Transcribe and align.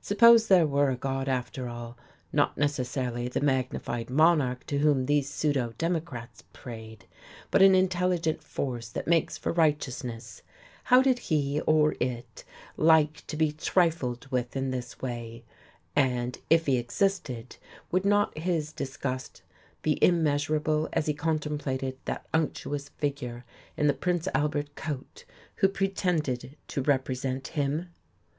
Suppose 0.00 0.48
there 0.48 0.66
were 0.66 0.88
a 0.88 0.96
God 0.96 1.28
after 1.28 1.68
all? 1.68 1.98
not 2.32 2.56
necessarily 2.56 3.28
the 3.28 3.42
magnified 3.42 4.08
monarch 4.08 4.64
to 4.68 4.78
whom 4.78 5.04
these 5.04 5.28
pseudo 5.28 5.74
democrats 5.76 6.42
prayed, 6.54 7.04
but 7.50 7.60
an 7.60 7.74
Intelligent 7.74 8.42
Force 8.42 8.88
that 8.88 9.06
makes 9.06 9.36
for 9.36 9.52
righteousness. 9.52 10.40
How 10.84 11.02
did 11.02 11.18
He, 11.18 11.60
or 11.66 11.96
It, 12.00 12.44
like 12.78 13.26
to 13.26 13.36
be 13.36 13.52
trifled 13.52 14.26
with 14.28 14.56
in 14.56 14.70
this 14.70 15.02
way? 15.02 15.44
And, 15.94 16.38
if 16.48 16.64
He 16.64 16.78
existed, 16.78 17.56
would 17.92 18.06
not 18.06 18.38
His 18.38 18.72
disgust 18.72 19.42
be 19.82 20.02
immeasurable 20.02 20.88
as 20.94 21.04
He 21.04 21.12
contemplated 21.12 21.98
that 22.06 22.24
unctuous 22.32 22.88
figure 22.88 23.44
in 23.76 23.86
the 23.86 23.92
"Prince 23.92 24.28
Albert" 24.34 24.76
coat, 24.76 25.26
who 25.56 25.68
pretended 25.68 26.56
to 26.68 26.80
represent 26.82 27.48
Him? 27.48 27.90